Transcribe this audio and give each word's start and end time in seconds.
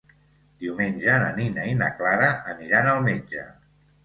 Diumenge 0.61 1.17
na 1.23 1.27
Nina 1.35 1.67
i 1.73 1.75
na 1.83 1.91
Clara 2.01 2.31
aniran 2.55 2.91
al 2.97 3.05
metge. 3.11 3.47